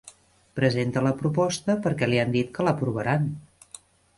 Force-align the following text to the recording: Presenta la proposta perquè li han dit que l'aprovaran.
Presenta 0.59 1.03
la 1.09 1.11
proposta 1.19 1.75
perquè 1.83 2.09
li 2.09 2.21
han 2.25 2.33
dit 2.39 2.51
que 2.57 2.67
l'aprovaran. 2.69 3.29